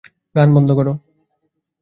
[0.35, 0.93] গান বন্ধ করো।